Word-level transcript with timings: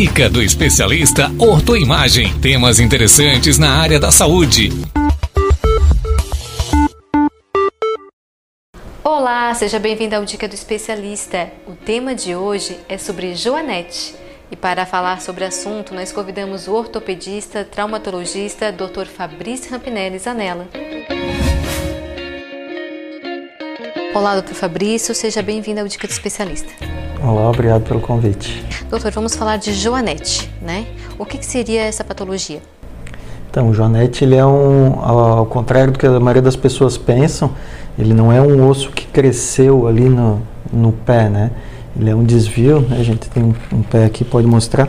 Dica 0.00 0.30
do 0.30 0.42
especialista 0.42 1.30
Ortoimagem. 1.38 2.32
Temas 2.40 2.80
interessantes 2.80 3.58
na 3.58 3.82
área 3.82 4.00
da 4.00 4.10
saúde. 4.10 4.70
Olá, 9.04 9.52
seja 9.52 9.78
bem-vindo 9.78 10.16
ao 10.16 10.24
Dica 10.24 10.48
do 10.48 10.54
Especialista. 10.54 11.52
O 11.66 11.72
tema 11.72 12.14
de 12.14 12.34
hoje 12.34 12.78
é 12.88 12.96
sobre 12.96 13.34
Joanete. 13.34 14.14
E 14.50 14.56
para 14.56 14.86
falar 14.86 15.20
sobre 15.20 15.44
o 15.44 15.48
assunto, 15.48 15.94
nós 15.94 16.10
convidamos 16.10 16.66
o 16.66 16.72
ortopedista, 16.72 17.62
traumatologista, 17.62 18.72
Dr. 18.72 19.04
Fabrício 19.04 19.70
Rampinelli 19.70 20.18
Zanella. 20.18 20.66
Olá, 24.14 24.40
Dr. 24.40 24.54
Fabrício, 24.54 25.14
seja 25.14 25.42
bem-vindo 25.42 25.78
ao 25.78 25.86
Dica 25.86 26.08
do 26.08 26.10
Especialista. 26.10 26.72
Olá, 27.22 27.50
obrigado 27.50 27.82
pelo 27.82 28.00
convite. 28.00 28.64
Doutor, 28.88 29.10
vamos 29.10 29.36
falar 29.36 29.58
de 29.58 29.74
Joanete, 29.74 30.50
né? 30.62 30.86
O 31.18 31.26
que, 31.26 31.36
que 31.36 31.44
seria 31.44 31.82
essa 31.82 32.02
patologia? 32.02 32.62
Então, 33.50 33.68
o 33.68 33.74
Joanete, 33.74 34.24
ele 34.24 34.36
é 34.36 34.46
um, 34.46 34.98
ao 35.02 35.44
contrário 35.44 35.92
do 35.92 35.98
que 35.98 36.06
a 36.06 36.18
maioria 36.18 36.40
das 36.40 36.56
pessoas 36.56 36.96
pensam, 36.96 37.50
ele 37.98 38.14
não 38.14 38.32
é 38.32 38.40
um 38.40 38.66
osso 38.66 38.90
que 38.90 39.06
cresceu 39.06 39.86
ali 39.86 40.08
no, 40.08 40.40
no 40.72 40.92
pé, 40.92 41.28
né? 41.28 41.50
Ele 41.94 42.08
é 42.08 42.14
um 42.14 42.24
desvio, 42.24 42.80
né? 42.80 42.96
a 42.98 43.02
gente 43.02 43.28
tem 43.28 43.42
um, 43.42 43.54
um 43.70 43.82
pé 43.82 44.06
aqui, 44.06 44.24
pode 44.24 44.46
mostrar. 44.46 44.88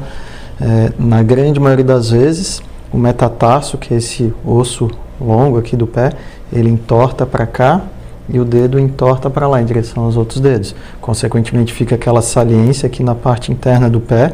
É, 0.62 0.94
na 0.98 1.22
grande 1.22 1.60
maioria 1.60 1.84
das 1.84 2.12
vezes, 2.12 2.64
o 2.94 2.98
metatarso, 2.98 3.78
que 3.78 3.94
é 3.94 3.98
esse 3.98 4.34
osso 4.46 4.90
longo 5.20 5.58
aqui 5.58 5.76
do 5.76 5.86
pé, 5.86 6.14
ele 6.54 6.70
entorta 6.70 7.26
para 7.26 7.46
cá 7.46 7.82
e 8.30 8.40
o 8.40 8.46
dedo 8.46 8.80
entorta 8.80 9.30
para 9.30 9.48
lá, 9.48 9.62
em 9.62 9.66
direção 9.66 10.04
aos 10.04 10.18
outros 10.18 10.40
dedos. 10.40 10.76
Consequentemente, 11.00 11.74
fica 11.74 11.96
aquela 11.96 12.22
saliência 12.22 12.88
aqui 12.88 13.04
na 13.04 13.16
parte 13.16 13.52
interna 13.52 13.90
do 13.90 14.00
pé, 14.00 14.34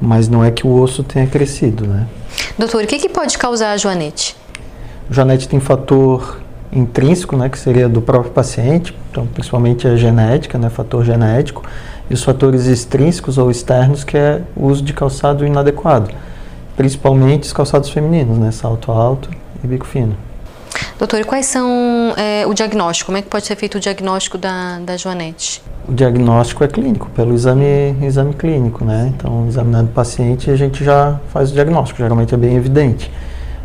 mas 0.00 0.28
não 0.28 0.44
é 0.44 0.50
que 0.50 0.66
o 0.66 0.80
osso 0.80 1.02
tenha 1.02 1.26
crescido, 1.26 1.86
né? 1.86 2.06
Doutor, 2.58 2.84
o 2.84 2.86
que, 2.86 2.98
que 2.98 3.08
pode 3.08 3.36
causar 3.36 3.72
a 3.72 3.76
joanete? 3.76 4.36
O 5.10 5.14
joanete 5.14 5.48
tem 5.48 5.60
fator 5.60 6.40
intrínseco, 6.72 7.36
né, 7.36 7.48
que 7.48 7.58
seria 7.58 7.88
do 7.88 8.00
próprio 8.00 8.30
paciente, 8.30 8.94
então 9.10 9.26
principalmente 9.26 9.86
a 9.88 9.96
genética, 9.96 10.58
né, 10.58 10.68
fator 10.68 11.04
genético, 11.04 11.62
e 12.10 12.14
os 12.14 12.22
fatores 12.22 12.66
extrínsecos 12.66 13.38
ou 13.38 13.50
externos, 13.50 14.04
que 14.04 14.16
é 14.16 14.42
o 14.54 14.66
uso 14.66 14.82
de 14.82 14.92
calçado 14.92 15.46
inadequado, 15.46 16.10
principalmente 16.76 17.44
os 17.44 17.52
calçados 17.52 17.90
femininos, 17.90 18.38
né, 18.38 18.50
salto 18.50 18.92
alto 18.92 19.30
e 19.62 19.66
bico 19.66 19.86
fino. 19.86 20.16
Doutor, 20.98 21.24
quais 21.24 21.46
são 21.46 21.68
é, 22.18 22.44
o 22.46 22.52
diagnóstico? 22.52 23.06
Como 23.06 23.18
é 23.18 23.22
que 23.22 23.28
pode 23.28 23.46
ser 23.46 23.54
feito 23.54 23.76
o 23.76 23.80
diagnóstico 23.80 24.36
da, 24.36 24.80
da 24.80 24.96
joanete? 24.96 25.62
O 25.88 25.92
diagnóstico 25.94 26.64
é 26.64 26.68
clínico, 26.68 27.08
pelo 27.14 27.32
exame, 27.32 27.96
exame 28.02 28.34
clínico, 28.34 28.84
né? 28.84 29.12
Então, 29.16 29.46
examinando 29.46 29.88
o 29.90 29.92
paciente, 29.92 30.50
a 30.50 30.56
gente 30.56 30.84
já 30.84 31.20
faz 31.32 31.50
o 31.50 31.54
diagnóstico, 31.54 32.02
geralmente 32.02 32.34
é 32.34 32.36
bem 32.36 32.56
evidente. 32.56 33.10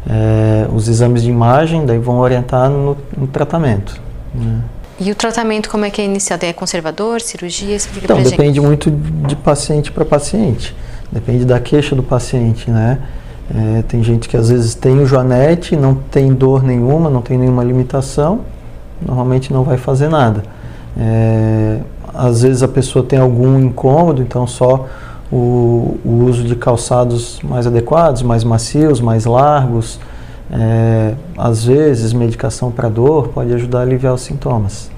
É, 0.07 0.67
os 0.71 0.87
exames 0.87 1.23
de 1.23 1.29
imagem 1.29 1.85
daí 1.85 1.97
vão 1.97 2.19
orientar 2.19 2.69
no, 2.69 2.95
no 3.17 3.25
tratamento. 3.25 3.99
Né? 4.35 4.61
E 4.99 5.11
o 5.11 5.15
tratamento 5.15 5.69
como 5.69 5.85
é 5.85 5.89
que 5.89 6.01
é 6.01 6.05
iniciado? 6.05 6.45
É 6.45 6.53
conservador, 6.53 7.21
cirurgia? 7.21 7.75
Explica 7.75 8.05
então, 8.05 8.21
depende 8.21 8.55
gente. 8.55 8.61
muito 8.61 8.91
de 8.91 9.35
paciente 9.35 9.91
para 9.91 10.05
paciente. 10.05 10.75
Depende 11.11 11.43
da 11.43 11.59
queixa 11.59 11.95
do 11.95 12.03
paciente, 12.03 12.69
né? 12.69 12.99
É, 13.53 13.81
tem 13.83 14.03
gente 14.03 14.29
que 14.29 14.37
às 14.37 14.49
vezes 14.49 14.73
tem 14.73 14.99
o 14.99 15.05
joanete, 15.05 15.75
não 15.75 15.95
tem 15.95 16.33
dor 16.33 16.63
nenhuma, 16.63 17.09
não 17.09 17.21
tem 17.21 17.37
nenhuma 17.37 17.63
limitação, 17.63 18.41
normalmente 19.05 19.51
não 19.51 19.63
vai 19.63 19.77
fazer 19.77 20.09
nada. 20.09 20.43
É, 20.97 21.79
às 22.13 22.43
vezes 22.43 22.61
a 22.63 22.67
pessoa 22.67 23.03
tem 23.03 23.19
algum 23.19 23.59
incômodo, 23.59 24.21
então 24.21 24.45
só 24.45 24.87
o, 25.31 25.97
o 26.05 26.25
uso 26.27 26.43
de 26.43 26.55
calçados 26.55 27.39
mais 27.43 27.65
adequados, 27.65 28.21
mais 28.21 28.43
macios, 28.43 29.01
mais 29.01 29.25
largos, 29.25 29.99
é, 30.51 31.15
às 31.37 31.65
vezes 31.65 32.13
medicação 32.13 32.69
para 32.69 32.87
dor 32.87 33.29
pode 33.29 33.51
ajudar 33.53 33.79
a 33.79 33.81
aliviar 33.81 34.13
os 34.13 34.21
sintomas. 34.21 34.92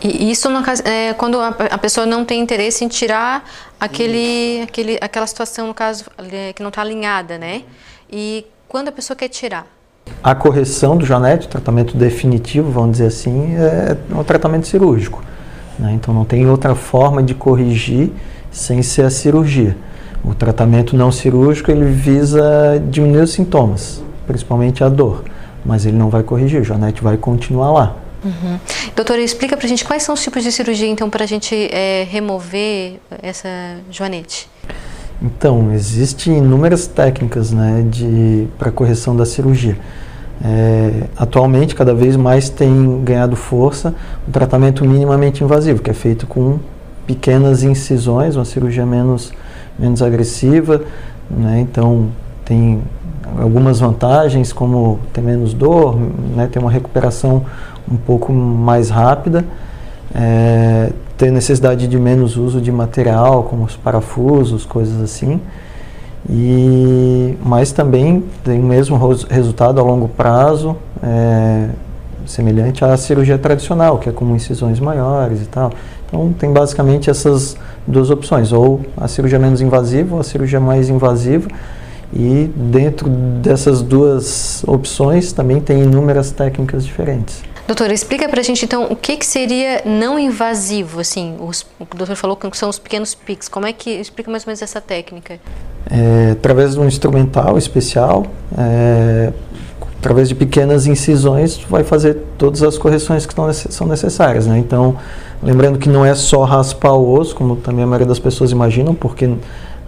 E 0.00 0.30
isso 0.30 0.48
no, 0.48 0.60
é, 0.84 1.12
quando 1.14 1.40
a, 1.40 1.48
a, 1.48 1.78
pessoa 1.78 2.06
não 2.06 2.24
tem 2.24 2.40
interesse 2.40 2.84
em 2.84 2.88
tirar 2.88 3.44
aquele, 3.80 4.62
aquele, 4.62 4.96
aquela 5.00 5.26
situação, 5.26 5.66
no 5.66 5.74
caso, 5.74 6.04
é, 6.30 6.52
que 6.52 6.62
não 6.62 6.68
está 6.68 6.82
alinhada, 6.82 7.36
né? 7.36 7.62
E 8.10 8.46
quando 8.68 8.88
a 8.88 8.92
pessoa 8.92 9.16
quer 9.16 9.28
tirar? 9.28 9.66
A 10.22 10.34
correção 10.34 10.96
do 10.96 11.04
janete, 11.04 11.46
o 11.46 11.50
tratamento 11.50 11.96
definitivo, 11.96 12.70
vamos 12.70 12.92
dizer 12.92 13.06
assim, 13.06 13.56
é 13.56 13.96
um 14.14 14.22
tratamento 14.22 14.66
cirúrgico. 14.68 15.22
Né? 15.78 15.92
Então 15.94 16.14
não 16.14 16.24
tem 16.24 16.48
outra 16.48 16.74
forma 16.74 17.22
de 17.22 17.34
corrigir 17.34 18.10
sem 18.50 18.82
ser 18.82 19.02
a 19.02 19.10
cirurgia. 19.10 19.76
O 20.24 20.34
tratamento 20.34 20.96
não 20.96 21.12
cirúrgico 21.12 21.70
ele 21.70 21.84
visa 21.86 22.82
diminuir 22.88 23.22
os 23.22 23.32
sintomas, 23.32 24.02
principalmente 24.26 24.82
a 24.82 24.88
dor, 24.88 25.24
mas 25.64 25.86
ele 25.86 25.96
não 25.96 26.08
vai 26.08 26.22
corrigir, 26.22 26.60
o 26.60 26.64
janete 26.64 27.02
vai 27.02 27.16
continuar 27.16 27.72
lá. 27.72 27.96
Uhum. 28.24 28.58
Doutora, 28.96 29.20
explica 29.20 29.56
para 29.56 29.66
a 29.66 29.68
gente 29.68 29.84
quais 29.84 30.02
são 30.02 30.14
os 30.14 30.22
tipos 30.22 30.42
de 30.42 30.50
cirurgia, 30.50 30.88
então, 30.88 31.08
para 31.08 31.24
a 31.24 31.26
gente 31.26 31.54
é, 31.54 32.06
remover 32.08 32.98
essa 33.22 33.48
joanete. 33.90 34.48
Então, 35.20 35.72
existem 35.72 36.38
inúmeras 36.38 36.86
técnicas 36.86 37.50
né, 37.52 37.84
para 38.58 38.70
correção 38.70 39.16
da 39.16 39.26
cirurgia. 39.26 39.76
É, 40.44 41.08
atualmente, 41.16 41.74
cada 41.74 41.92
vez 41.92 42.16
mais 42.16 42.48
tem 42.48 43.02
ganhado 43.02 43.34
força 43.34 43.92
o 44.26 44.30
tratamento 44.30 44.84
minimamente 44.84 45.42
invasivo, 45.42 45.82
que 45.82 45.90
é 45.90 45.94
feito 45.94 46.26
com 46.26 46.60
pequenas 47.06 47.64
incisões, 47.64 48.36
uma 48.36 48.44
cirurgia 48.44 48.86
menos, 48.86 49.32
menos 49.78 50.02
agressiva. 50.02 50.82
Né, 51.30 51.60
então, 51.60 52.10
tem 52.44 52.80
algumas 53.40 53.80
vantagens, 53.80 54.52
como 54.52 55.00
ter 55.12 55.20
menos 55.20 55.52
dor, 55.52 55.98
né, 56.34 56.48
ter 56.50 56.60
uma 56.60 56.70
recuperação 56.70 57.44
um 57.90 57.96
pouco 57.96 58.32
mais 58.32 58.90
rápida. 58.90 59.44
É, 60.14 60.90
ter 61.16 61.32
necessidade 61.32 61.88
de 61.88 61.98
menos 61.98 62.36
uso 62.36 62.60
de 62.60 62.70
material, 62.70 63.42
como 63.42 63.64
os 63.64 63.76
parafusos, 63.76 64.64
coisas 64.64 65.02
assim. 65.02 65.40
E, 66.30 67.36
mas 67.44 67.72
também 67.72 68.24
tem 68.44 68.60
o 68.60 68.64
mesmo 68.64 68.96
resultado 69.28 69.80
a 69.80 69.82
longo 69.82 70.08
prazo, 70.08 70.76
é, 71.02 71.68
semelhante 72.24 72.84
à 72.84 72.96
cirurgia 72.96 73.38
tradicional, 73.38 73.98
que 73.98 74.08
é 74.08 74.12
com 74.12 74.34
incisões 74.34 74.78
maiores 74.78 75.42
e 75.42 75.46
tal. 75.46 75.72
Então 76.06 76.32
tem 76.38 76.52
basicamente 76.52 77.10
essas 77.10 77.56
duas 77.86 78.10
opções, 78.10 78.52
ou 78.52 78.80
a 78.96 79.08
cirurgia 79.08 79.38
menos 79.38 79.60
invasiva 79.60 80.14
ou 80.14 80.20
a 80.20 80.24
cirurgia 80.24 80.60
mais 80.60 80.88
invasiva. 80.88 81.48
E 82.12 82.50
dentro 82.54 83.08
dessas 83.08 83.82
duas 83.82 84.64
opções 84.66 85.32
também 85.32 85.60
tem 85.60 85.82
inúmeras 85.82 86.30
técnicas 86.30 86.84
diferentes. 86.84 87.42
Doutora, 87.68 87.92
explica 87.92 88.26
pra 88.30 88.40
gente 88.40 88.64
então 88.64 88.84
o 88.84 88.96
que, 88.96 89.14
que 89.18 89.26
seria 89.26 89.82
não 89.84 90.18
invasivo, 90.18 91.00
assim, 91.00 91.36
os, 91.38 91.66
o 91.78 91.84
doutor 91.94 92.16
falou 92.16 92.34
que 92.34 92.56
são 92.56 92.70
os 92.70 92.78
pequenos 92.78 93.14
pics, 93.14 93.46
como 93.46 93.66
é 93.66 93.74
que, 93.74 93.90
explica 93.90 94.30
mais 94.30 94.44
ou 94.44 94.46
menos 94.46 94.62
essa 94.62 94.80
técnica? 94.80 95.38
É, 95.90 96.30
através 96.32 96.72
de 96.72 96.80
um 96.80 96.86
instrumental 96.86 97.58
especial, 97.58 98.24
é, 98.56 99.34
através 99.98 100.30
de 100.30 100.34
pequenas 100.34 100.86
incisões, 100.86 101.58
vai 101.68 101.84
fazer 101.84 102.16
todas 102.38 102.62
as 102.62 102.78
correções 102.78 103.26
que 103.26 103.34
são 103.68 103.86
necessárias, 103.86 104.46
né? 104.46 104.58
Então, 104.58 104.96
lembrando 105.42 105.78
que 105.78 105.90
não 105.90 106.06
é 106.06 106.14
só 106.14 106.44
raspar 106.44 106.94
o 106.94 107.18
osso, 107.20 107.34
como 107.34 107.54
também 107.56 107.84
a 107.84 107.86
maioria 107.86 108.06
das 108.06 108.18
pessoas 108.18 108.50
imaginam, 108.50 108.94
porque 108.94 109.30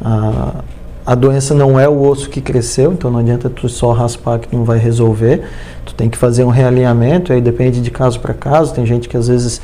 a, 0.05 0.63
a 1.11 1.17
doença 1.17 1.53
não 1.53 1.77
é 1.77 1.89
o 1.89 2.03
osso 2.03 2.31
que 2.31 2.41
cresceu, 2.41 2.93
então 2.93 3.11
não 3.11 3.19
adianta 3.19 3.51
tu 3.51 3.69
só 3.69 3.91
raspar 3.91 4.39
que 4.39 4.55
não 4.55 4.63
vai 4.63 4.79
resolver. 4.79 5.43
Tu 5.85 5.93
tem 5.93 6.09
que 6.09 6.17
fazer 6.17 6.45
um 6.45 6.51
realinhamento, 6.51 7.33
aí 7.33 7.41
depende 7.41 7.81
de 7.81 7.91
caso 7.91 8.21
para 8.21 8.33
caso. 8.33 8.73
Tem 8.73 8.87
gente 8.87 9.09
que 9.09 9.17
às 9.17 9.27
vezes 9.27 9.61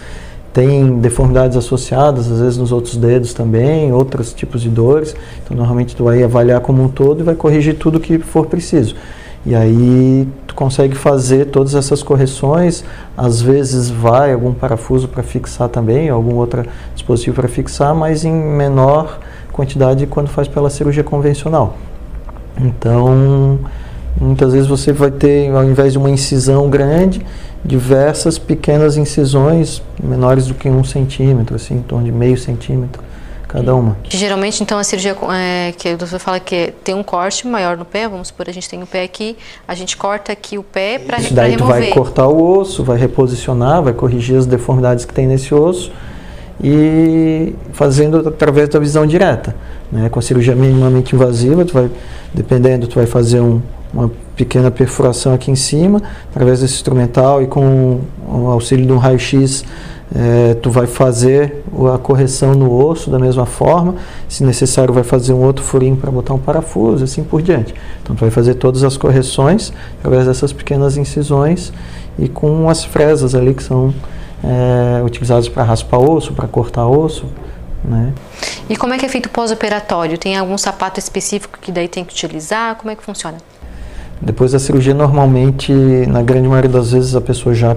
tem 0.52 0.98
deformidades 0.98 1.56
associadas, 1.56 2.28
às 2.28 2.40
vezes 2.40 2.58
nos 2.58 2.72
outros 2.72 2.96
dedos 2.96 3.32
também, 3.32 3.92
outros 3.92 4.32
tipos 4.32 4.60
de 4.60 4.68
dores. 4.68 5.14
Então 5.44 5.56
normalmente 5.56 5.94
tu 5.94 6.02
vai 6.02 6.20
avaliar 6.20 6.60
como 6.62 6.82
um 6.82 6.88
todo 6.88 7.20
e 7.20 7.22
vai 7.22 7.36
corrigir 7.36 7.76
tudo 7.78 8.00
que 8.00 8.18
for 8.18 8.46
preciso. 8.46 8.96
E 9.46 9.54
aí 9.54 10.26
tu 10.44 10.56
consegue 10.56 10.96
fazer 10.96 11.46
todas 11.46 11.76
essas 11.76 12.02
correções, 12.02 12.82
às 13.16 13.40
vezes 13.40 13.88
vai 13.88 14.32
algum 14.32 14.52
parafuso 14.52 15.06
para 15.06 15.22
fixar 15.22 15.68
também, 15.68 16.08
algum 16.08 16.34
outro 16.34 16.64
dispositivo 16.94 17.36
para 17.36 17.46
fixar, 17.46 17.94
mas 17.94 18.24
em 18.24 18.32
menor 18.32 19.20
quantidade 19.52 20.04
quando 20.08 20.26
faz 20.26 20.48
pela 20.48 20.68
cirurgia 20.68 21.04
convencional. 21.04 21.76
Então, 22.60 23.60
muitas 24.20 24.52
vezes 24.52 24.66
você 24.66 24.92
vai 24.92 25.12
ter, 25.12 25.48
ao 25.54 25.62
invés 25.62 25.92
de 25.92 25.98
uma 25.98 26.10
incisão 26.10 26.68
grande, 26.68 27.24
diversas 27.64 28.40
pequenas 28.40 28.96
incisões 28.96 29.80
menores 30.02 30.48
do 30.48 30.54
que 30.54 30.68
um 30.68 30.82
centímetro, 30.82 31.54
assim, 31.54 31.76
em 31.76 31.82
torno 31.82 32.04
de 32.04 32.12
meio 32.12 32.36
centímetro 32.36 33.00
cada 33.48 33.74
uma. 33.74 33.96
Geralmente, 34.08 34.62
então, 34.62 34.78
a 34.78 34.84
cirurgia 34.84 35.16
é, 35.32 35.72
que 35.72 35.94
o 35.94 35.96
doutor 35.96 36.18
fala 36.18 36.40
que 36.40 36.72
tem 36.82 36.94
um 36.94 37.02
corte 37.02 37.46
maior 37.46 37.76
no 37.76 37.84
pé, 37.84 38.08
vamos 38.08 38.28
supor, 38.28 38.48
a 38.48 38.52
gente 38.52 38.68
tem 38.68 38.82
o 38.82 38.86
pé 38.86 39.04
aqui, 39.04 39.36
a 39.66 39.74
gente 39.74 39.96
corta 39.96 40.32
aqui 40.32 40.58
o 40.58 40.62
pé 40.62 40.98
para 40.98 41.16
remover. 41.16 41.34
Daí 41.34 41.56
tu 41.56 41.64
vai 41.64 41.86
cortar 41.90 42.26
o 42.26 42.58
osso, 42.58 42.82
vai 42.84 42.98
reposicionar, 42.98 43.82
vai 43.82 43.92
corrigir 43.92 44.36
as 44.36 44.46
deformidades 44.46 45.04
que 45.04 45.14
tem 45.14 45.26
nesse 45.26 45.54
osso 45.54 45.92
e 46.62 47.54
fazendo 47.72 48.28
através 48.28 48.68
da 48.68 48.78
visão 48.78 49.06
direta. 49.06 49.54
Né? 49.92 50.08
Com 50.08 50.18
a 50.18 50.22
cirurgia 50.22 50.54
minimamente 50.54 51.14
invasiva, 51.14 51.64
tu 51.64 51.74
vai, 51.74 51.90
dependendo, 52.32 52.86
tu 52.86 52.96
vai 52.96 53.06
fazer 53.06 53.40
um, 53.40 53.60
uma 53.92 54.10
pequena 54.34 54.70
perfuração 54.70 55.32
aqui 55.32 55.50
em 55.50 55.56
cima, 55.56 56.02
através 56.30 56.60
desse 56.60 56.74
instrumental 56.74 57.42
e 57.42 57.46
com 57.46 58.00
o 58.26 58.48
auxílio 58.48 58.86
de 58.86 58.92
um 58.92 58.98
raio-x 58.98 59.64
é, 60.14 60.54
tu 60.54 60.70
vai 60.70 60.86
fazer 60.86 61.64
a 61.94 61.98
correção 61.98 62.54
no 62.54 62.72
osso 62.72 63.10
da 63.10 63.18
mesma 63.18 63.44
forma, 63.44 63.96
se 64.28 64.44
necessário 64.44 64.92
vai 64.94 65.02
fazer 65.02 65.32
um 65.32 65.42
outro 65.42 65.64
furinho 65.64 65.96
para 65.96 66.10
botar 66.10 66.34
um 66.34 66.38
parafuso, 66.38 67.04
assim 67.04 67.24
por 67.24 67.42
diante. 67.42 67.74
Então 68.02 68.14
tu 68.14 68.20
vai 68.20 68.30
fazer 68.30 68.54
todas 68.54 68.84
as 68.84 68.96
correções 68.96 69.72
através 69.98 70.26
dessas 70.26 70.52
pequenas 70.52 70.96
incisões 70.96 71.72
e 72.18 72.28
com 72.28 72.68
as 72.70 72.84
fresas 72.84 73.34
ali 73.34 73.52
que 73.52 73.62
são 73.62 73.92
é, 74.44 75.02
utilizadas 75.04 75.48
para 75.48 75.64
raspar 75.64 75.98
osso, 75.98 76.32
para 76.32 76.46
cortar 76.46 76.86
osso, 76.86 77.26
né? 77.84 78.12
E 78.68 78.76
como 78.76 78.94
é 78.94 78.98
que 78.98 79.06
é 79.06 79.08
feito 79.08 79.28
pós-operatório? 79.28 80.18
Tem 80.18 80.36
algum 80.36 80.58
sapato 80.58 80.98
específico 80.98 81.58
que 81.60 81.70
daí 81.70 81.88
tem 81.88 82.04
que 82.04 82.12
utilizar? 82.12 82.76
Como 82.76 82.90
é 82.90 82.96
que 82.96 83.02
funciona? 83.02 83.38
Depois 84.20 84.52
da 84.52 84.58
cirurgia, 84.58 84.94
normalmente, 84.94 85.72
na 85.72 86.22
grande 86.22 86.48
maioria 86.48 86.70
das 86.70 86.92
vezes, 86.92 87.14
a 87.14 87.20
pessoa 87.20 87.54
já 87.54 87.76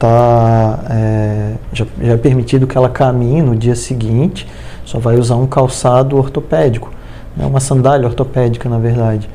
está 0.00 0.78
é, 0.88 1.52
já, 1.74 1.86
já, 2.00 2.12
é 2.14 2.16
permitido 2.16 2.66
que 2.66 2.76
ela 2.76 2.88
caminhe 2.88 3.42
no 3.42 3.54
dia 3.54 3.76
seguinte, 3.76 4.48
só 4.84 4.98
vai 4.98 5.16
usar 5.16 5.36
um 5.36 5.46
calçado 5.46 6.16
ortopédico, 6.16 6.90
né, 7.36 7.44
uma 7.44 7.60
sandália 7.60 8.06
ortopédica, 8.08 8.68
na 8.68 8.78
verdade. 8.78 9.28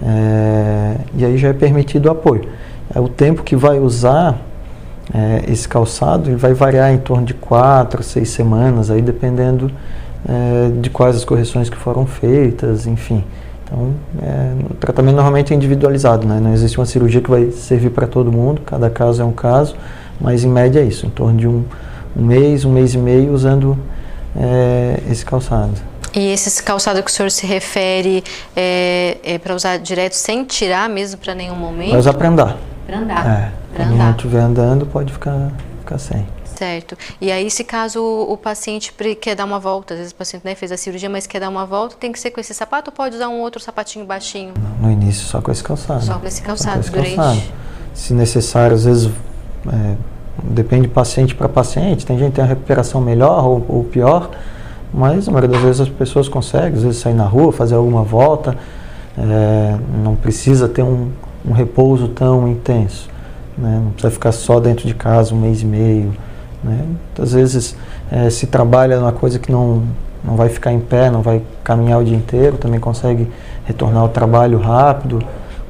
É, 0.00 0.96
e 1.16 1.24
aí 1.24 1.36
já 1.36 1.48
é 1.48 1.52
permitido 1.52 2.06
o 2.06 2.10
apoio. 2.10 2.48
É, 2.94 3.00
o 3.00 3.08
tempo 3.08 3.42
que 3.42 3.56
vai 3.56 3.80
usar 3.80 4.38
é, 5.12 5.50
esse 5.50 5.68
calçado 5.68 6.30
ele 6.30 6.36
vai 6.36 6.54
variar 6.54 6.92
em 6.92 6.98
torno 6.98 7.26
de 7.26 7.34
quatro, 7.34 8.02
seis 8.02 8.30
semanas, 8.30 8.90
aí 8.90 9.02
dependendo 9.02 9.70
é, 10.28 10.70
de 10.80 10.88
quais 10.88 11.16
as 11.16 11.24
correções 11.24 11.68
que 11.68 11.76
foram 11.76 12.06
feitas, 12.06 12.86
enfim. 12.86 13.24
Então, 13.64 13.90
é, 14.22 14.52
o 14.70 14.74
tratamento 14.74 15.16
normalmente 15.16 15.52
é 15.52 15.56
individualizado, 15.56 16.26
né? 16.26 16.38
não 16.40 16.52
existe 16.52 16.78
uma 16.78 16.86
cirurgia 16.86 17.20
que 17.20 17.30
vai 17.30 17.50
servir 17.50 17.90
para 17.90 18.06
todo 18.06 18.30
mundo, 18.30 18.60
cada 18.64 18.88
caso 18.88 19.22
é 19.22 19.24
um 19.24 19.32
caso, 19.32 19.74
mas 20.20 20.44
em 20.44 20.48
média 20.48 20.80
é 20.80 20.84
isso, 20.84 21.06
em 21.06 21.10
torno 21.10 21.38
de 21.38 21.48
um, 21.48 21.64
um 22.16 22.24
mês, 22.24 22.64
um 22.64 22.72
mês 22.72 22.94
e 22.94 22.98
meio 22.98 23.32
usando 23.32 23.78
é, 24.36 25.00
esse 25.10 25.24
calçado. 25.24 25.72
E 26.14 26.30
esse 26.30 26.62
calçado 26.62 27.02
que 27.02 27.10
o 27.10 27.12
senhor 27.12 27.30
se 27.30 27.46
refere 27.46 28.22
é, 28.54 29.16
é 29.24 29.38
para 29.38 29.54
usar 29.54 29.78
direto 29.78 30.12
sem 30.12 30.44
tirar 30.44 30.88
mesmo 30.88 31.18
para 31.18 31.34
nenhum 31.34 31.56
momento? 31.56 31.90
Vai 31.90 32.00
usar 32.00 32.12
para 32.12 32.28
andar. 32.28 32.58
Para 32.86 32.98
andar. 32.98 33.26
É, 33.26 33.52
quando 33.74 33.96
não 33.96 34.10
estiver 34.10 34.40
andando 34.40 34.86
pode 34.86 35.12
ficar, 35.12 35.50
ficar 35.80 35.98
sem. 35.98 36.26
Certo. 36.54 36.96
E 37.20 37.32
aí, 37.32 37.50
se 37.50 37.64
caso 37.64 38.00
o, 38.00 38.36
paciente 38.36 38.92
quer 39.20 39.34
dar 39.34 39.44
uma 39.44 39.58
volta, 39.58 39.94
às 39.94 39.98
vezes 39.98 40.12
o 40.12 40.16
paciente 40.16 40.44
né, 40.44 40.54
fez 40.54 40.70
a 40.70 40.76
cirurgia, 40.76 41.08
mas 41.08 41.26
quer 41.26 41.40
dar 41.40 41.48
uma 41.48 41.66
volta, 41.66 41.96
tem 41.98 42.12
que 42.12 42.20
ser 42.20 42.30
com 42.30 42.40
esse 42.40 42.54
sapato 42.54 42.90
ou 42.90 42.94
pode 42.94 43.16
usar 43.16 43.28
um 43.28 43.40
outro 43.40 43.60
sapatinho 43.60 44.04
baixinho? 44.04 44.52
No 44.80 44.90
início, 44.90 45.26
só 45.26 45.40
com 45.40 45.50
esse 45.50 45.64
calçado. 45.64 46.04
Só 46.04 46.18
com 46.18 46.26
esse 46.26 46.42
calçado, 46.42 46.74
com 46.74 46.80
esse 46.80 46.90
durante... 46.90 47.16
calçado. 47.16 47.42
Se 47.94 48.14
necessário, 48.14 48.76
às 48.76 48.84
vezes, 48.84 49.10
é, 49.70 49.94
depende 50.42 50.82
de 50.82 50.88
paciente 50.88 51.34
para 51.34 51.48
paciente, 51.48 52.06
tem 52.06 52.18
gente 52.18 52.30
que 52.30 52.36
tem 52.36 52.44
uma 52.44 52.48
recuperação 52.48 53.00
melhor 53.00 53.44
ou, 53.44 53.64
ou 53.68 53.84
pior, 53.84 54.30
mas 54.92 55.28
a 55.28 55.30
maioria 55.30 55.50
das 55.50 55.62
vezes 55.62 55.80
as 55.82 55.88
pessoas 55.88 56.28
conseguem, 56.28 56.74
às 56.74 56.82
vezes 56.82 57.00
sair 57.00 57.14
na 57.14 57.24
rua, 57.24 57.52
fazer 57.52 57.74
alguma 57.74 58.02
volta, 58.02 58.56
é, 59.16 59.76
não 60.02 60.14
precisa 60.14 60.68
ter 60.68 60.82
um, 60.82 61.10
um 61.46 61.52
repouso 61.52 62.08
tão 62.08 62.48
intenso. 62.48 63.08
Né? 63.56 63.80
Não 63.84 63.90
precisa 63.92 64.10
ficar 64.10 64.32
só 64.32 64.60
dentro 64.60 64.86
de 64.86 64.94
casa 64.94 65.34
um 65.34 65.40
mês 65.40 65.62
e 65.62 65.66
meio. 65.66 66.12
Né? 66.62 66.84
Muitas 66.86 67.32
vezes 67.32 67.76
é, 68.10 68.28
se 68.30 68.46
trabalha 68.46 68.98
numa 68.98 69.12
coisa 69.12 69.38
que 69.38 69.50
não, 69.50 69.82
não 70.24 70.36
vai 70.36 70.48
ficar 70.48 70.72
em 70.72 70.80
pé, 70.80 71.10
não 71.10 71.22
vai 71.22 71.42
caminhar 71.64 72.00
o 72.00 72.04
dia 72.04 72.16
inteiro, 72.16 72.56
também 72.56 72.78
consegue 72.78 73.28
retornar 73.64 74.02
ao 74.02 74.08
trabalho 74.08 74.58
rápido, 74.58 75.22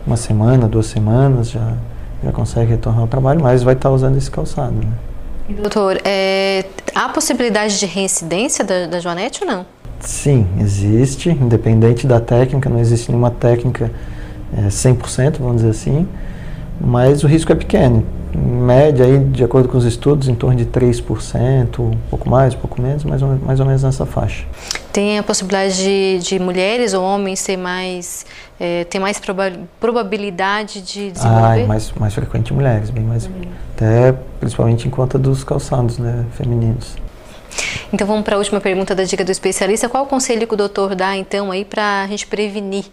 uma 0.06 0.17
semana, 0.17 0.67
duas 0.67 0.87
semanas, 0.87 1.50
já, 1.50 1.75
já 2.23 2.33
consegue 2.33 2.71
retornar 2.71 3.03
ao 3.03 3.09
trabalho, 3.09 3.41
mas 3.43 3.63
vai 3.63 3.75
estar 3.75 3.91
usando 3.91 4.17
esse 4.17 4.31
calçado. 4.31 4.75
Né? 4.75 4.93
Doutor, 5.61 6.01
é, 6.05 6.65
há 6.95 7.09
possibilidade 7.09 7.79
de 7.79 7.87
reincidência 7.87 8.65
da, 8.65 8.87
da 8.87 9.01
Joanete 9.01 9.45
ou 9.45 9.51
não? 9.51 9.67
Sim, 10.01 10.47
existe, 10.61 11.31
independente 11.31 12.07
da 12.07 12.21
técnica, 12.21 12.69
não 12.69 12.79
existe 12.79 13.11
nenhuma 13.11 13.31
técnica 13.31 13.91
é, 14.57 14.69
100%, 14.69 15.39
vamos 15.39 15.57
dizer 15.57 15.71
assim, 15.71 16.09
mas 16.81 17.23
o 17.23 17.27
risco 17.27 17.53
é 17.53 17.55
pequeno 17.55 18.05
em 18.35 18.39
média, 18.39 19.05
aí, 19.05 19.19
de 19.19 19.45
acordo 19.45 19.69
com 19.69 19.77
os 19.77 19.85
estudos, 19.85 20.29
em 20.29 20.35
torno 20.35 20.57
de 20.57 20.65
3%, 20.65 21.79
um 21.81 21.91
pouco 22.09 22.29
mais, 22.29 22.55
um 22.55 22.59
pouco 22.59 22.81
menos, 22.81 23.05
mais 23.05 23.23
ou, 23.23 23.37
mais 23.45 23.61
ou 23.61 23.67
menos 23.67 23.83
nessa 23.83 24.07
faixa. 24.07 24.45
Tem 24.93 25.19
a 25.19 25.23
possibilidade 25.23 25.77
de, 25.77 26.19
de 26.19 26.39
mulheres 26.39 26.93
ou 26.93 27.03
homens 27.03 27.43
ter 27.43 27.56
mais, 27.56 28.27
é, 28.61 28.85
ter 28.85 28.99
mais 28.99 29.19
proba 29.19 29.50
probabilidade 29.81 30.83
de 30.83 31.11
desenvolver? 31.12 31.44
Ah, 31.44 31.59
é 31.59 31.67
mais, 31.67 31.93
mais 31.93 32.15
frequente 32.15 32.53
mulheres, 32.53 32.91
bem 32.91 33.03
mais, 33.03 33.29
até 33.75 34.12
principalmente 34.39 34.87
em 34.87 34.91
conta 34.91 35.19
dos 35.19 35.43
calçados 35.44 35.97
né, 35.97 36.27
femininos. 36.33 36.97
Então 37.93 38.06
vamos 38.06 38.23
para 38.23 38.37
a 38.37 38.39
última 38.39 38.61
pergunta 38.61 38.94
da 38.94 39.05
dica 39.05 39.25
do 39.25 39.31
especialista. 39.31 39.89
Qual 39.89 40.05
o 40.05 40.06
conselho 40.06 40.47
que 40.47 40.55
o 40.55 40.56
doutor 40.56 40.94
dá 40.94 41.17
então 41.17 41.50
aí 41.50 41.65
para 41.65 42.03
a 42.03 42.06
gente 42.06 42.27
prevenir 42.27 42.85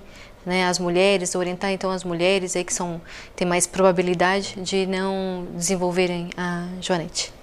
né, 0.46 0.68
as 0.68 0.80
mulheres, 0.80 1.36
orientar 1.36 1.72
então 1.72 1.92
as 1.92 2.04
mulheres 2.04 2.56
aí 2.56 2.64
que 2.64 2.74
são, 2.74 3.02
têm 3.36 3.48
mais 3.48 3.68
probabilidade 3.68 4.56
de 4.62 4.86
não 4.86 5.46
desenvolverem 5.54 6.30
a 6.38 6.66
joanete? 6.82 7.34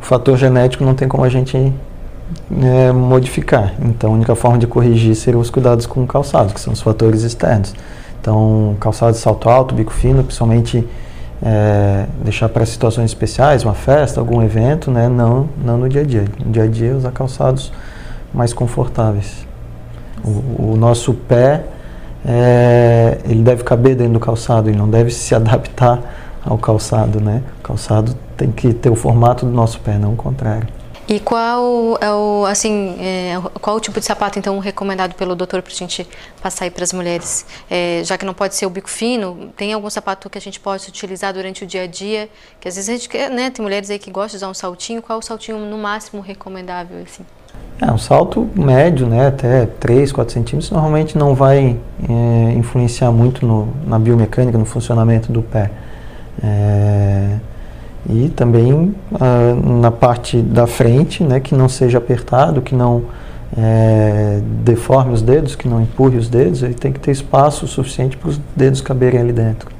O 0.00 0.04
fator 0.04 0.36
genético 0.36 0.84
não 0.84 0.94
tem 0.94 1.06
como 1.06 1.24
a 1.24 1.28
gente 1.28 1.72
é, 2.62 2.92
modificar, 2.92 3.74
então 3.80 4.10
a 4.10 4.14
única 4.14 4.34
forma 4.34 4.58
de 4.58 4.66
corrigir 4.66 5.14
seriam 5.14 5.40
os 5.40 5.50
cuidados 5.50 5.86
com 5.86 6.02
o 6.02 6.06
calçado, 6.06 6.52
que 6.52 6.60
são 6.60 6.72
os 6.72 6.80
fatores 6.80 7.22
externos. 7.22 7.74
Então, 8.20 8.76
calçado 8.80 9.12
de 9.12 9.18
salto 9.18 9.48
alto, 9.48 9.74
bico 9.74 9.92
fino, 9.92 10.24
principalmente 10.24 10.86
é, 11.42 12.06
deixar 12.24 12.48
para 12.48 12.66
situações 12.66 13.10
especiais, 13.10 13.62
uma 13.62 13.74
festa, 13.74 14.20
algum 14.20 14.42
evento, 14.42 14.90
né? 14.90 15.08
não, 15.08 15.48
não 15.64 15.78
no 15.78 15.88
dia 15.88 16.00
a 16.00 16.04
dia. 16.04 16.24
No 16.44 16.50
dia 16.50 16.64
a 16.64 16.66
dia, 16.66 16.96
usar 16.96 17.12
calçados 17.12 17.72
mais 18.34 18.52
confortáveis. 18.52 19.46
O, 20.24 20.72
o 20.72 20.76
nosso 20.76 21.14
pé 21.14 21.64
é, 22.26 23.18
ele 23.24 23.42
deve 23.42 23.62
caber 23.62 23.94
dentro 23.94 24.14
do 24.14 24.20
calçado, 24.20 24.68
ele 24.68 24.76
não 24.76 24.88
deve 24.88 25.10
se 25.10 25.34
adaptar 25.34 26.00
ao 26.44 26.58
calçado, 26.58 27.20
né? 27.20 27.42
O 27.60 27.62
calçado 27.62 28.14
tem 28.36 28.50
que 28.50 28.72
ter 28.72 28.90
o 28.90 28.96
formato 28.96 29.46
do 29.46 29.52
nosso 29.52 29.80
pé, 29.80 29.98
não 29.98 30.14
o 30.14 30.16
contrário. 30.16 30.66
E 31.08 31.20
qual 31.20 31.96
é 32.00 32.10
o 32.10 32.44
assim 32.46 32.96
é, 32.98 33.40
qual 33.60 33.76
o 33.76 33.80
tipo 33.80 34.00
de 34.00 34.06
sapato 34.06 34.40
então 34.40 34.58
recomendado 34.58 35.14
pelo 35.14 35.36
doutor 35.36 35.62
para 35.62 35.72
a 35.72 35.76
gente 35.76 36.06
passar 36.42 36.64
aí 36.64 36.70
para 36.70 36.82
as 36.82 36.92
mulheres? 36.92 37.46
É, 37.70 38.02
já 38.04 38.18
que 38.18 38.24
não 38.24 38.34
pode 38.34 38.56
ser 38.56 38.66
o 38.66 38.70
bico 38.70 38.90
fino, 38.90 39.52
tem 39.56 39.72
algum 39.72 39.88
sapato 39.88 40.28
que 40.28 40.36
a 40.36 40.40
gente 40.40 40.58
pode 40.58 40.88
utilizar 40.88 41.32
durante 41.32 41.62
o 41.62 41.66
dia 41.66 41.82
a 41.82 41.86
dia? 41.86 42.28
Que 42.60 42.66
às 42.66 42.74
vezes 42.74 42.88
a 42.90 42.92
gente 42.92 43.08
quer, 43.08 43.30
né? 43.30 43.50
Tem 43.50 43.62
mulheres 43.62 43.88
aí 43.88 44.00
que 44.00 44.10
gostam 44.10 44.30
de 44.30 44.36
usar 44.36 44.48
um 44.48 44.54
saltinho. 44.54 45.00
Qual 45.00 45.20
o 45.20 45.22
saltinho 45.22 45.58
no 45.58 45.78
máximo 45.78 46.20
recomendável 46.20 47.00
assim? 47.00 47.24
É, 47.80 47.92
um 47.92 47.98
salto 47.98 48.48
médio, 48.54 49.06
né, 49.06 49.28
até 49.28 49.66
3, 49.66 50.10
4 50.10 50.32
centímetros, 50.32 50.70
normalmente 50.70 51.16
não 51.16 51.34
vai 51.34 51.78
é, 52.08 52.52
influenciar 52.54 53.12
muito 53.12 53.46
no, 53.46 53.68
na 53.86 53.98
biomecânica, 53.98 54.56
no 54.56 54.64
funcionamento 54.64 55.30
do 55.30 55.42
pé. 55.42 55.70
É, 56.42 57.36
e 58.08 58.28
também 58.28 58.94
ah, 59.20 59.54
na 59.54 59.90
parte 59.90 60.40
da 60.40 60.66
frente, 60.66 61.22
né, 61.22 61.40
que 61.40 61.54
não 61.54 61.68
seja 61.68 61.98
apertado, 61.98 62.62
que 62.62 62.74
não 62.74 63.04
é, 63.56 64.40
deforme 64.64 65.12
os 65.12 65.22
dedos, 65.22 65.54
que 65.54 65.68
não 65.68 65.80
empurre 65.80 66.16
os 66.16 66.28
dedos, 66.28 66.62
ele 66.62 66.74
tem 66.74 66.92
que 66.92 67.00
ter 67.00 67.10
espaço 67.10 67.66
suficiente 67.66 68.16
para 68.16 68.30
os 68.30 68.40
dedos 68.54 68.80
caberem 68.80 69.20
ali 69.20 69.32
dentro. 69.32 69.76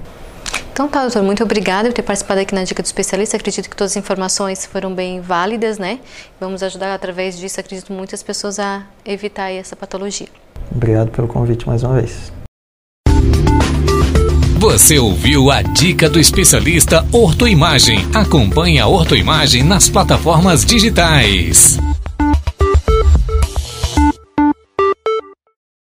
Então 0.73 0.89
tá, 0.89 1.01
doutor, 1.01 1.23
muito 1.23 1.43
obrigada 1.43 1.89
por 1.89 1.95
ter 1.95 2.03
participado 2.03 2.41
aqui 2.41 2.55
na 2.55 2.63
Dica 2.63 2.83
do 2.83 2.87
Especialista. 2.87 3.39
Acredito 3.39 3.71
que 3.71 3.75
todas 3.75 3.93
as 3.93 3.97
informações 3.97 4.67
foram 4.67 4.95
bem 4.95 5.23
válidas, 5.23 5.79
né? 5.79 6.01
Vamos 6.39 6.63
ajudar 6.63 6.93
através 6.93 7.39
disso, 7.39 7.59
acredito, 7.59 7.91
muitas 7.95 8.23
pessoas 8.23 8.59
a 8.59 8.83
evitar 9.03 9.51
essa 9.51 9.75
patologia. 9.75 10.29
Obrigado 10.71 11.11
pelo 11.11 11.29
convite 11.29 11.67
mais 11.67 11.83
uma 11.83 11.95
vez. 11.95 12.31
Você 14.59 14.99
ouviu 14.99 15.51
a 15.51 15.61
dica 15.61 16.09
do 16.09 16.19
especialista 16.19 17.07
Ortoimagem. 17.13 17.99
Acompanhe 18.15 18.79
a 18.79 18.87
Ortoimagem 18.87 19.63
nas 19.63 19.91
plataformas 19.91 20.65
digitais. 20.65 21.79